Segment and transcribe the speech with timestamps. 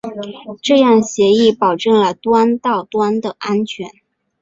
[0.63, 3.87] 这样协议保证了端到端的安全。